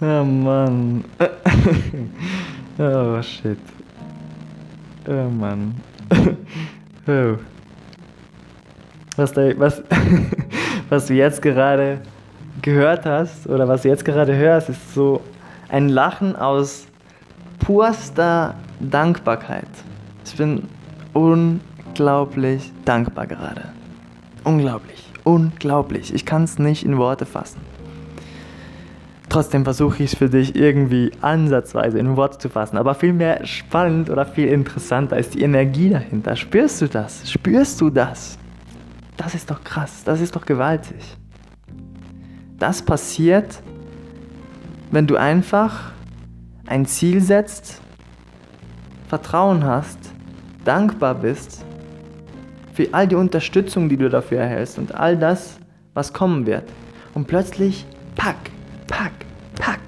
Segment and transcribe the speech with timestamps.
[0.00, 1.04] oh Mann.
[2.78, 3.58] oh shit.
[5.08, 5.74] Oh Mann.
[7.08, 7.38] oh.
[9.16, 9.82] Was, da, was,
[10.88, 12.00] was du jetzt gerade
[12.60, 15.22] gehört hast oder was du jetzt gerade hörst, ist so
[15.68, 16.86] ein Lachen aus
[17.60, 19.68] purster Dankbarkeit.
[20.26, 20.68] Ich bin
[21.94, 23.68] unglaublich dankbar gerade.
[24.42, 26.12] Unglaublich, unglaublich.
[26.12, 27.60] Ich kann es nicht in Worte fassen.
[29.28, 32.78] Trotzdem versuche ich es für dich irgendwie ansatzweise in Worte zu fassen.
[32.78, 36.34] Aber viel mehr spannend oder viel interessanter ist die Energie dahinter.
[36.34, 37.30] Spürst du das?
[37.30, 38.38] Spürst du das?
[39.16, 40.02] Das ist doch krass.
[40.04, 41.16] Das ist doch gewaltig.
[42.58, 43.62] Das passiert,
[44.90, 45.92] wenn du einfach
[46.66, 47.80] ein Ziel setzt,
[49.06, 49.98] Vertrauen hast,
[50.64, 51.64] dankbar bist
[52.74, 55.58] für all die Unterstützung, die du dafür erhältst und all das,
[55.94, 56.64] was kommen wird.
[57.14, 57.86] Und plötzlich,
[58.16, 58.36] pack,
[58.88, 59.12] pack,
[59.54, 59.80] pack.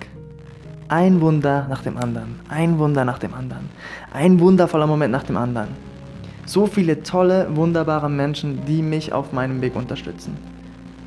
[0.89, 3.69] Ein Wunder nach dem anderen, ein Wunder nach dem anderen,
[4.13, 5.69] ein wundervoller Moment nach dem anderen.
[6.47, 10.37] So viele tolle, wunderbare Menschen, die mich auf meinem Weg unterstützen.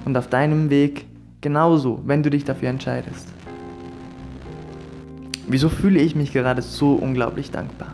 [0.03, 1.05] Und auf deinem Weg
[1.39, 3.29] genauso, wenn du dich dafür entscheidest.
[5.47, 7.93] Wieso fühle ich mich gerade so unglaublich dankbar?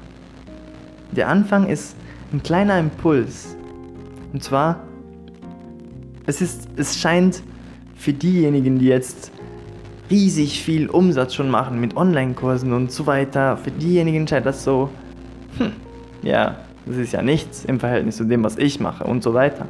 [1.12, 1.96] Der Anfang ist
[2.34, 3.55] ein kleiner Impuls.
[4.36, 4.82] Und zwar,
[6.26, 7.42] es, ist, es scheint
[7.96, 9.32] für diejenigen, die jetzt
[10.10, 14.90] riesig viel Umsatz schon machen mit Online-Kursen und so weiter, für diejenigen scheint das so,
[15.58, 15.72] hm,
[16.22, 19.68] ja, das ist ja nichts im Verhältnis zu dem, was ich mache und so weiter.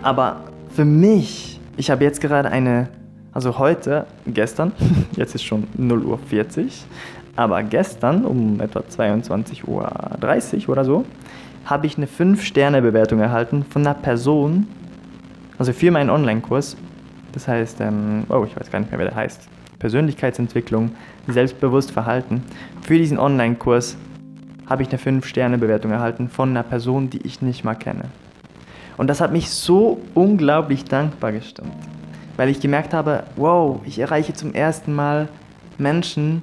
[0.00, 2.88] Aber für mich, ich habe jetzt gerade eine,
[3.34, 4.72] also heute, gestern,
[5.18, 6.86] jetzt ist schon 0 Uhr 40,
[7.36, 11.04] aber gestern um etwa 22.30 Uhr oder so,
[11.64, 14.66] habe ich eine 5-Sterne-Bewertung erhalten von einer Person,
[15.58, 16.76] also für meinen Online-Kurs.
[17.32, 19.48] Das heißt, ähm, oh, ich weiß gar nicht mehr, wer der heißt.
[19.78, 20.92] Persönlichkeitsentwicklung,
[21.26, 22.42] selbstbewusst Verhalten.
[22.82, 23.96] Für diesen Online-Kurs
[24.66, 28.04] habe ich eine 5-Sterne-Bewertung erhalten von einer Person, die ich nicht mal kenne.
[28.96, 31.72] Und das hat mich so unglaublich dankbar gestimmt,
[32.36, 35.28] weil ich gemerkt habe, wow, ich erreiche zum ersten Mal
[35.78, 36.42] Menschen,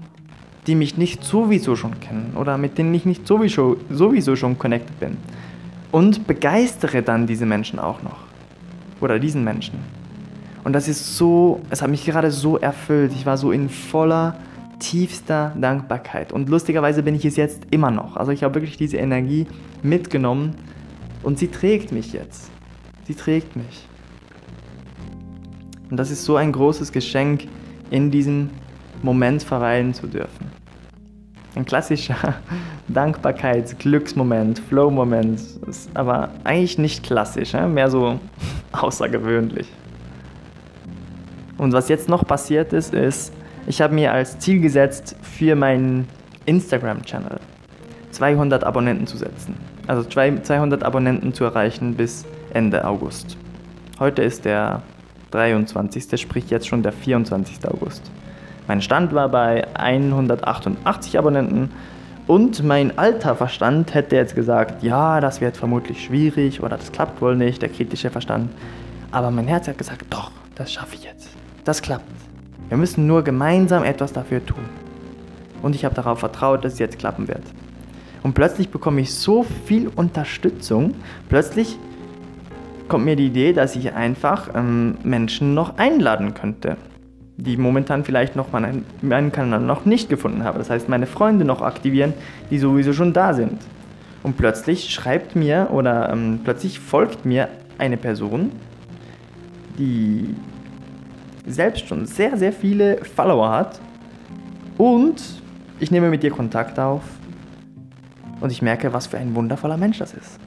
[0.67, 4.99] die mich nicht sowieso schon kennen oder mit denen ich nicht sowieso, sowieso schon connected
[4.99, 5.17] bin.
[5.91, 8.19] Und begeistere dann diese Menschen auch noch.
[8.99, 9.79] Oder diesen Menschen.
[10.65, 13.13] Und das ist so, es hat mich gerade so erfüllt.
[13.15, 14.35] Ich war so in voller,
[14.79, 16.33] tiefster Dankbarkeit.
[16.33, 18.17] Und lustigerweise bin ich es jetzt immer noch.
[18.17, 19.47] Also ich habe wirklich diese Energie
[19.81, 20.55] mitgenommen
[21.23, 22.51] und sie trägt mich jetzt.
[23.05, 23.87] Sie trägt mich.
[25.89, 27.47] Und das ist so ein großes Geschenk,
[27.89, 28.49] in diesem
[29.01, 30.56] Moment verweilen zu dürfen
[31.57, 32.35] ein klassischer
[32.87, 38.19] Dankbarkeits-, Glücksmoment, Flow-Moment, ist aber eigentlich nicht klassisch, mehr so
[38.71, 39.67] außergewöhnlich.
[41.57, 43.33] Und was jetzt noch passiert ist, ist,
[43.65, 46.07] ich habe mir als Ziel gesetzt, für meinen
[46.45, 47.39] Instagram-Channel
[48.11, 49.55] 200 Abonnenten zu setzen.
[49.87, 53.37] Also 200 Abonnenten zu erreichen bis Ende August.
[53.99, 54.83] Heute ist der
[55.31, 57.67] 23., sprich jetzt schon der 24.
[57.67, 58.11] August.
[58.67, 61.71] Mein Stand war bei 188 Abonnenten
[62.27, 67.21] und mein alter Verstand hätte jetzt gesagt, ja, das wird vermutlich schwierig oder das klappt
[67.21, 68.49] wohl nicht, der kritische Verstand.
[69.09, 71.29] Aber mein Herz hat gesagt, doch, das schaffe ich jetzt.
[71.63, 72.03] Das klappt.
[72.67, 74.65] Wir müssen nur gemeinsam etwas dafür tun.
[75.61, 77.43] Und ich habe darauf vertraut, dass es jetzt klappen wird.
[78.21, 80.95] Und plötzlich bekomme ich so viel Unterstützung.
[81.29, 81.79] Plötzlich
[82.89, 86.75] kommt mir die Idee, dass ich einfach ähm, Menschen noch einladen könnte
[87.37, 90.57] die momentan vielleicht noch meinen, Kanal noch nicht gefunden habe.
[90.57, 92.13] Das heißt, meine Freunde noch aktivieren,
[92.49, 93.61] die sowieso schon da sind.
[94.23, 97.47] Und plötzlich schreibt mir oder ähm, plötzlich folgt mir
[97.77, 98.51] eine Person,
[99.77, 100.35] die
[101.45, 103.79] selbst schon sehr, sehr viele Follower hat.
[104.77, 105.21] Und
[105.79, 107.03] ich nehme mit ihr Kontakt auf
[108.41, 110.39] und ich merke, was für ein wundervoller Mensch das ist.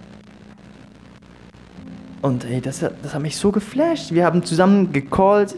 [2.21, 4.13] Und ey, das, das hat mich so geflasht.
[4.13, 5.55] Wir haben zusammen gecallt,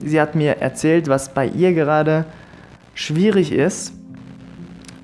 [0.00, 2.24] sie hat mir erzählt, was bei ihr gerade
[2.94, 3.94] schwierig ist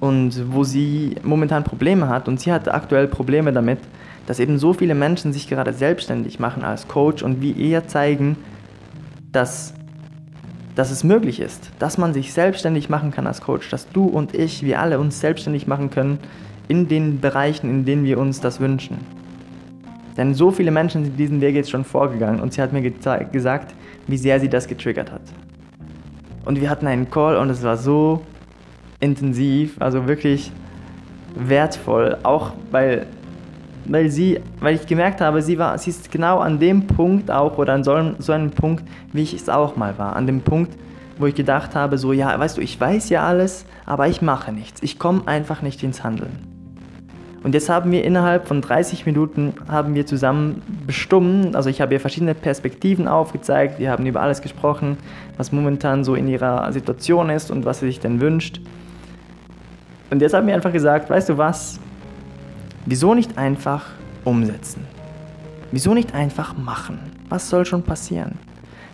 [0.00, 2.28] und wo sie momentan Probleme hat.
[2.28, 3.78] Und sie hat aktuell Probleme damit,
[4.26, 8.36] dass eben so viele Menschen sich gerade selbstständig machen als Coach und wie ihr zeigen,
[9.32, 9.74] dass,
[10.74, 14.34] dass es möglich ist, dass man sich selbstständig machen kann als Coach, dass du und
[14.34, 16.18] ich, wir alle uns selbstständig machen können
[16.68, 18.98] in den Bereichen, in denen wir uns das wünschen.
[20.16, 23.74] Denn so viele Menschen sind diesen Weg jetzt schon vorgegangen und sie hat mir gesagt,
[24.06, 25.22] wie sehr sie das getriggert hat.
[26.44, 28.22] Und wir hatten einen Call und es war so
[29.00, 30.52] intensiv, also wirklich
[31.34, 33.06] wertvoll, auch weil
[33.88, 37.58] weil sie, weil ich gemerkt habe, sie war, sie ist genau an dem Punkt auch
[37.58, 40.16] oder an so, so einem Punkt, wie ich es auch mal war.
[40.16, 40.76] An dem Punkt,
[41.18, 44.52] wo ich gedacht habe, so ja, weißt du, ich weiß ja alles, aber ich mache
[44.52, 44.82] nichts.
[44.82, 46.55] Ich komme einfach nicht ins Handeln.
[47.46, 51.94] Und jetzt haben wir innerhalb von 30 Minuten haben wir zusammen bestimmt, also ich habe
[51.94, 54.96] ihr verschiedene Perspektiven aufgezeigt, wir haben über alles gesprochen,
[55.36, 58.60] was momentan so in ihrer Situation ist und was sie sich denn wünscht.
[60.10, 61.78] Und jetzt haben wir einfach gesagt, weißt du was,
[62.84, 63.90] wieso nicht einfach
[64.24, 64.82] umsetzen?
[65.70, 66.98] Wieso nicht einfach machen?
[67.28, 68.40] Was soll schon passieren?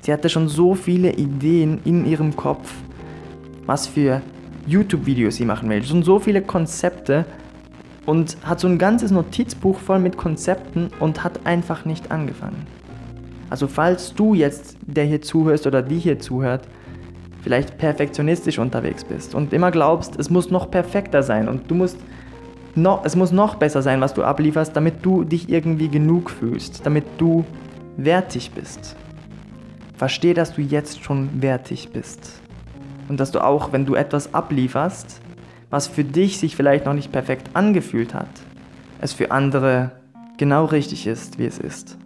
[0.02, 2.70] Sie hatte schon so viele Ideen in ihrem Kopf,
[3.64, 4.20] was für
[4.66, 5.82] YouTube-Videos sie machen will.
[5.82, 7.24] Schon so viele Konzepte,
[8.06, 12.66] und hat so ein ganzes Notizbuch voll mit Konzepten und hat einfach nicht angefangen.
[13.50, 16.66] Also falls du jetzt, der hier zuhörst oder die hier zuhört,
[17.42, 21.98] vielleicht perfektionistisch unterwegs bist und immer glaubst, es muss noch perfekter sein und du musst
[22.74, 26.86] noch, es muss noch besser sein, was du ablieferst, damit du dich irgendwie genug fühlst,
[26.86, 27.44] damit du
[27.96, 28.96] wertig bist.
[29.96, 32.40] Versteh, dass du jetzt schon wertig bist.
[33.08, 35.20] Und dass du auch, wenn du etwas ablieferst,
[35.72, 38.28] was für dich sich vielleicht noch nicht perfekt angefühlt hat,
[39.00, 39.92] es für andere
[40.36, 41.96] genau richtig ist, wie es ist.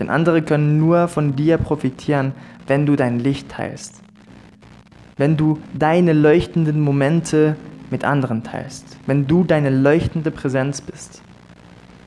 [0.00, 2.32] Denn andere können nur von dir profitieren,
[2.66, 4.00] wenn du dein Licht teilst.
[5.18, 7.56] Wenn du deine leuchtenden Momente
[7.90, 8.96] mit anderen teilst.
[9.04, 11.20] Wenn du deine leuchtende Präsenz bist.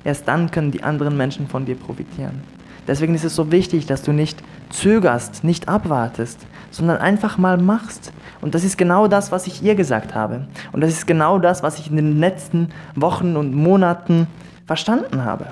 [0.04, 2.42] Erst dann können die anderen Menschen von dir profitieren.
[2.88, 4.42] Deswegen ist es so wichtig, dass du nicht
[4.72, 6.40] zögerst, nicht abwartest,
[6.72, 8.12] sondern einfach mal machst.
[8.44, 10.48] Und das ist genau das, was ich ihr gesagt habe.
[10.74, 14.28] Und das ist genau das, was ich in den letzten Wochen und Monaten
[14.68, 15.48] verstanden habe.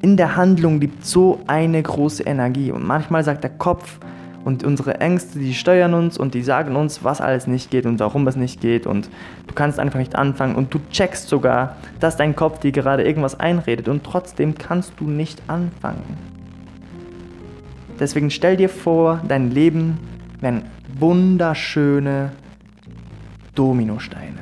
[0.00, 2.70] In der Handlung liegt so eine große Energie.
[2.70, 3.98] Und manchmal sagt der Kopf
[4.44, 7.98] und unsere Ängste, die steuern uns und die sagen uns, was alles nicht geht und
[7.98, 8.86] warum es nicht geht.
[8.86, 9.10] Und
[9.48, 10.54] du kannst einfach nicht anfangen.
[10.54, 13.88] Und du checkst sogar, dass dein Kopf dir gerade irgendwas einredet.
[13.88, 16.16] Und trotzdem kannst du nicht anfangen.
[17.98, 19.98] Deswegen stell dir vor, dein Leben
[20.40, 20.62] wären
[21.00, 22.32] wunderschöne
[23.54, 24.38] Dominosteine.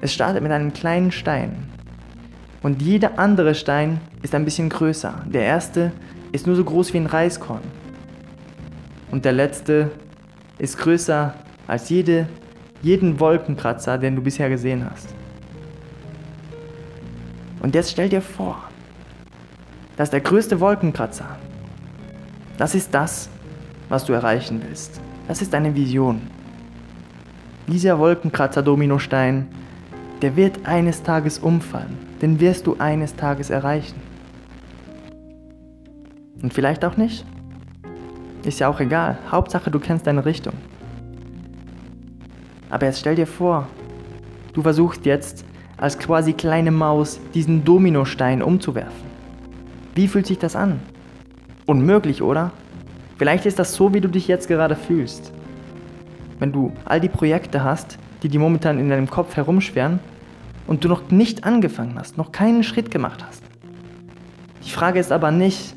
[0.00, 1.70] Es startet mit einem kleinen Stein.
[2.62, 5.24] Und jeder andere Stein ist ein bisschen größer.
[5.26, 5.92] Der erste
[6.32, 7.60] ist nur so groß wie ein Reiskorn.
[9.10, 9.90] Und der letzte
[10.58, 11.34] ist größer
[11.66, 12.28] als jede,
[12.82, 15.14] jeden Wolkenkratzer, den du bisher gesehen hast.
[17.60, 18.62] Und jetzt stell dir vor,
[19.96, 21.38] dass der größte Wolkenkratzer,
[22.58, 23.30] das ist das,
[23.88, 25.00] was du erreichen willst.
[25.28, 26.22] Das ist deine Vision.
[27.66, 29.46] Dieser Wolkenkratzer-Dominostein,
[30.22, 31.96] der wird eines Tages umfallen.
[32.20, 34.00] Den wirst du eines Tages erreichen.
[36.42, 37.24] Und vielleicht auch nicht.
[38.44, 39.18] Ist ja auch egal.
[39.30, 40.54] Hauptsache, du kennst deine Richtung.
[42.68, 43.66] Aber jetzt stell dir vor,
[44.52, 45.44] du versuchst jetzt
[45.76, 49.04] als quasi kleine Maus diesen Dominostein umzuwerfen.
[49.94, 50.80] Wie fühlt sich das an?
[51.66, 52.52] Unmöglich, oder?
[53.16, 55.32] Vielleicht ist das so, wie du dich jetzt gerade fühlst.
[56.38, 60.00] Wenn du all die Projekte hast, die dir momentan in deinem Kopf herumschweren
[60.66, 63.42] und du noch nicht angefangen hast, noch keinen Schritt gemacht hast.
[64.64, 65.74] Die Frage ist aber nicht,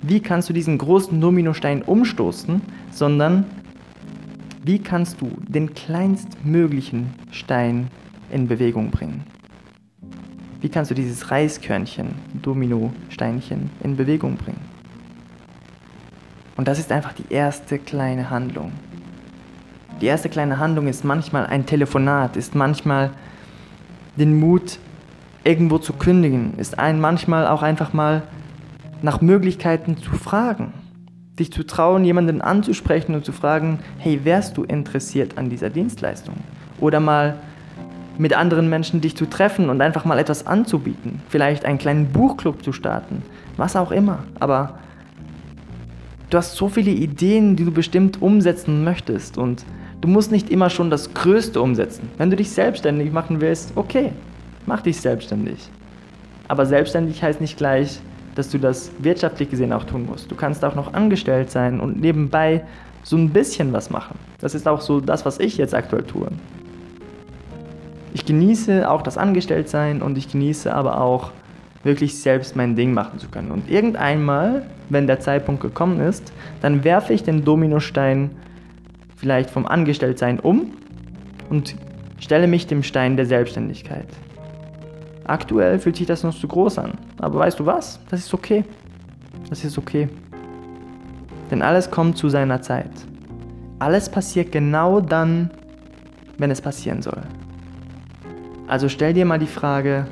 [0.00, 3.44] wie kannst du diesen großen Dominostein umstoßen, sondern
[4.62, 7.88] wie kannst du den kleinstmöglichen Stein
[8.30, 9.24] in Bewegung bringen?
[10.60, 14.73] Wie kannst du dieses Reiskörnchen, Dominosteinchen in Bewegung bringen?
[16.56, 18.72] Und das ist einfach die erste kleine Handlung.
[20.00, 23.10] Die erste kleine Handlung ist manchmal ein Telefonat, ist manchmal
[24.16, 24.78] den Mut,
[25.44, 28.22] irgendwo zu kündigen, ist ein manchmal auch einfach mal
[29.02, 30.72] nach Möglichkeiten zu fragen.
[31.38, 36.36] Dich zu trauen, jemanden anzusprechen und zu fragen, hey, wärst du interessiert an dieser Dienstleistung?
[36.80, 37.36] Oder mal
[38.16, 41.20] mit anderen Menschen dich zu treffen und einfach mal etwas anzubieten.
[41.28, 43.22] Vielleicht einen kleinen Buchclub zu starten.
[43.56, 44.20] Was auch immer.
[44.38, 44.78] Aber
[46.30, 49.38] du hast so viele Ideen, die du bestimmt umsetzen möchtest.
[49.38, 49.64] Und
[50.00, 52.10] du musst nicht immer schon das Größte umsetzen.
[52.18, 54.12] Wenn du dich selbstständig machen willst, okay,
[54.66, 55.68] mach dich selbstständig.
[56.48, 58.00] Aber selbstständig heißt nicht gleich,
[58.34, 60.30] dass du das wirtschaftlich gesehen auch tun musst.
[60.30, 62.64] Du kannst auch noch angestellt sein und nebenbei
[63.02, 64.18] so ein bisschen was machen.
[64.40, 66.28] Das ist auch so das, was ich jetzt aktuell tue.
[68.12, 71.32] Ich genieße auch das Angestelltsein und ich genieße aber auch
[71.84, 73.50] wirklich selbst mein Ding machen zu können.
[73.50, 78.30] Und irgendeinmal, wenn der Zeitpunkt gekommen ist, dann werfe ich den Dominostein
[79.16, 80.72] vielleicht vom Angestelltsein um
[81.50, 81.76] und
[82.18, 84.08] stelle mich dem Stein der Selbstständigkeit.
[85.24, 86.92] Aktuell fühlt sich das noch zu groß an.
[87.18, 88.00] Aber weißt du was?
[88.10, 88.64] Das ist okay.
[89.48, 90.08] Das ist okay.
[91.50, 92.90] Denn alles kommt zu seiner Zeit.
[93.78, 95.50] Alles passiert genau dann,
[96.38, 97.22] wenn es passieren soll.
[98.66, 100.06] Also stell dir mal die Frage,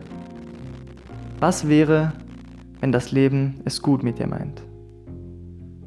[1.43, 2.13] was wäre,
[2.79, 4.63] wenn das Leben es gut mit dir meint?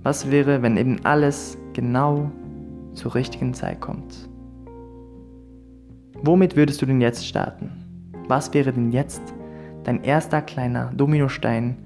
[0.04, 2.30] Was wäre, wenn eben alles genau
[2.94, 4.28] zur richtigen Zeit kommt?
[6.22, 7.72] Womit würdest du denn jetzt starten?
[8.28, 9.22] Was wäre denn jetzt
[9.86, 11.78] dein erster kleiner Dominostein,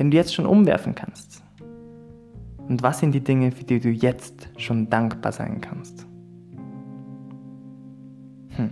[0.00, 1.44] den du jetzt schon umwerfen kannst?
[2.66, 6.08] Und was sind die Dinge, für die du jetzt schon dankbar sein kannst?
[8.56, 8.70] Hm.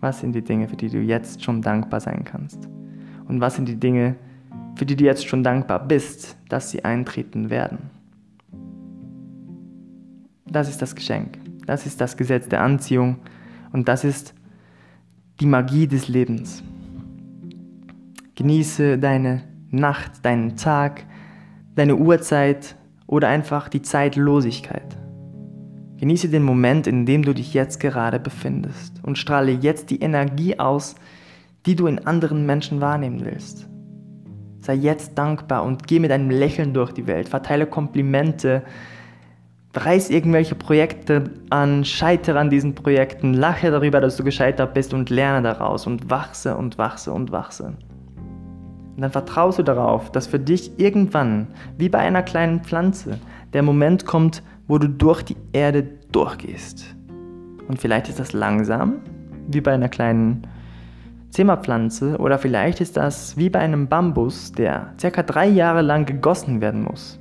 [0.00, 2.73] Was sind die Dinge, für die du jetzt schon dankbar sein kannst?
[3.26, 4.16] Und was sind die Dinge,
[4.76, 7.90] für die du jetzt schon dankbar bist, dass sie eintreten werden?
[10.46, 11.38] Das ist das Geschenk.
[11.66, 13.16] Das ist das Gesetz der Anziehung.
[13.72, 14.34] Und das ist
[15.40, 16.62] die Magie des Lebens.
[18.36, 21.04] Genieße deine Nacht, deinen Tag,
[21.74, 22.76] deine Uhrzeit
[23.06, 24.96] oder einfach die Zeitlosigkeit.
[25.98, 30.58] Genieße den Moment, in dem du dich jetzt gerade befindest und strahle jetzt die Energie
[30.58, 30.96] aus,
[31.66, 33.68] die du in anderen Menschen wahrnehmen willst.
[34.60, 38.62] Sei jetzt dankbar und geh mit einem Lächeln durch die Welt, verteile Komplimente,
[39.74, 45.10] reiß irgendwelche Projekte an, scheitere an diesen Projekten, lache darüber, dass du gescheitert bist und
[45.10, 47.74] lerne daraus und wachse und wachse und wachse.
[48.94, 53.18] Und dann vertraust du darauf, dass für dich irgendwann, wie bei einer kleinen Pflanze,
[53.52, 56.94] der Moment kommt, wo du durch die Erde durchgehst.
[57.66, 59.00] Und vielleicht ist das langsam,
[59.48, 60.46] wie bei einer kleinen
[61.34, 66.60] Zimmerpflanze, oder vielleicht ist das wie bei einem Bambus, der circa drei Jahre lang gegossen
[66.60, 67.18] werden muss.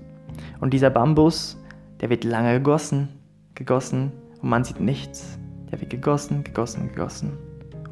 [0.61, 1.59] Und dieser Bambus,
[1.99, 3.09] der wird lange gegossen,
[3.55, 5.39] gegossen und man sieht nichts.
[5.71, 7.39] Der wird gegossen, gegossen, gegossen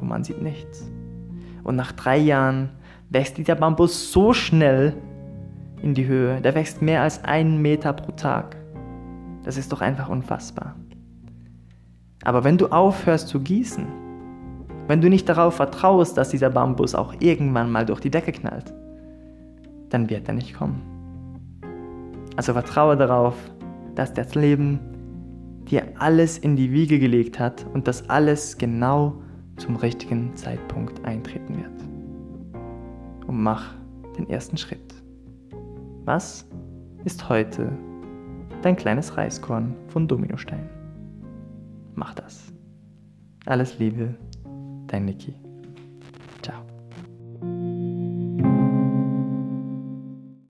[0.00, 0.88] und man sieht nichts.
[1.64, 2.70] Und nach drei Jahren
[3.10, 4.94] wächst dieser Bambus so schnell
[5.82, 8.56] in die Höhe, der wächst mehr als einen Meter pro Tag.
[9.42, 10.76] Das ist doch einfach unfassbar.
[12.22, 14.01] Aber wenn du aufhörst zu gießen,
[14.88, 18.72] wenn du nicht darauf vertraust, dass dieser Bambus auch irgendwann mal durch die Decke knallt,
[19.90, 20.82] dann wird er nicht kommen.
[22.36, 23.34] Also vertraue darauf,
[23.94, 24.80] dass das Leben
[25.70, 29.14] dir alles in die Wiege gelegt hat und dass alles genau
[29.56, 33.28] zum richtigen Zeitpunkt eintreten wird.
[33.28, 33.74] Und mach
[34.16, 34.94] den ersten Schritt.
[36.04, 36.46] Was
[37.04, 37.70] ist heute
[38.62, 40.68] dein kleines Reiskorn von Dominostein.
[41.94, 42.52] Mach das.
[43.44, 44.14] Alles Liebe,
[44.92, 45.34] dein Niki.